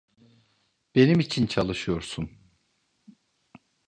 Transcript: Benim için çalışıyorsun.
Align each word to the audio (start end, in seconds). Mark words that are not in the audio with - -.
Benim 0.95 1.19
için 1.19 1.47
çalışıyorsun. 1.47 2.31